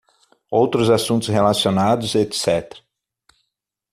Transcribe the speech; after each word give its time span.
Outros 0.49 0.89
assuntos 0.89 1.27
relacionados, 1.27 2.15
etc. 2.15 2.73